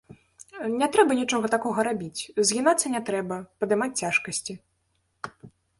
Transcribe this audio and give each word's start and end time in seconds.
Не 0.79 0.87
трэба 0.95 1.17
нічога 1.19 1.51
такога 1.55 1.85
рабіць, 1.89 2.21
згінацца 2.49 2.87
не 2.97 3.01
трэба, 3.11 3.35
падымаць 3.63 3.95
цяжкасці. 4.05 4.53